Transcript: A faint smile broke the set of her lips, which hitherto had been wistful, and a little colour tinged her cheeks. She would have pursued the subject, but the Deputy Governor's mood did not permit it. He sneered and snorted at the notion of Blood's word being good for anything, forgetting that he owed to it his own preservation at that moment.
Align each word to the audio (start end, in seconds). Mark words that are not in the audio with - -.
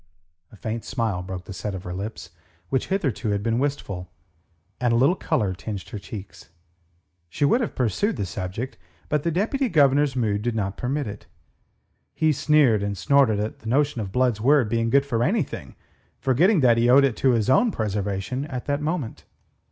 A 0.51 0.55
faint 0.55 0.83
smile 0.83 1.21
broke 1.21 1.45
the 1.45 1.53
set 1.53 1.75
of 1.75 1.83
her 1.83 1.93
lips, 1.93 2.31
which 2.69 2.87
hitherto 2.87 3.29
had 3.29 3.43
been 3.43 3.59
wistful, 3.59 4.09
and 4.79 4.91
a 4.91 4.95
little 4.95 5.13
colour 5.15 5.53
tinged 5.53 5.87
her 5.89 5.99
cheeks. 5.99 6.49
She 7.29 7.45
would 7.45 7.61
have 7.61 7.75
pursued 7.75 8.15
the 8.15 8.25
subject, 8.25 8.79
but 9.09 9.21
the 9.21 9.29
Deputy 9.29 9.69
Governor's 9.69 10.15
mood 10.15 10.41
did 10.41 10.55
not 10.55 10.75
permit 10.75 11.05
it. 11.05 11.27
He 12.15 12.31
sneered 12.33 12.81
and 12.81 12.97
snorted 12.97 13.39
at 13.39 13.59
the 13.59 13.69
notion 13.69 14.01
of 14.01 14.11
Blood's 14.11 14.41
word 14.41 14.69
being 14.69 14.89
good 14.89 15.05
for 15.05 15.21
anything, 15.23 15.75
forgetting 16.19 16.61
that 16.61 16.77
he 16.79 16.89
owed 16.89 17.03
to 17.03 17.31
it 17.31 17.35
his 17.35 17.47
own 17.51 17.69
preservation 17.69 18.45
at 18.45 18.65
that 18.65 18.81
moment. 18.81 19.25